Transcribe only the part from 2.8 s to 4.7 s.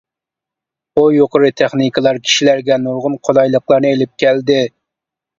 نۇرغۇن قولايلىقلارنى ئېلىپ كەلدى.